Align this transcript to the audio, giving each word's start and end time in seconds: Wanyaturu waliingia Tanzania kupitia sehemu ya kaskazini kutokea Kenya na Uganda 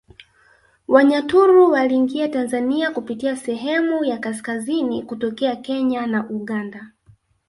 Wanyaturu 0.87 1.71
waliingia 1.71 2.27
Tanzania 2.29 2.91
kupitia 2.91 3.35
sehemu 3.35 4.05
ya 4.05 4.17
kaskazini 4.17 5.03
kutokea 5.03 5.55
Kenya 5.55 6.07
na 6.07 6.29
Uganda 6.29 6.89